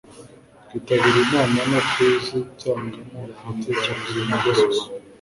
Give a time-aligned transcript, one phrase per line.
[0.67, 3.19] kwitabira inama no kuzitangamo
[3.59, 4.85] ibitekerezo nta mususu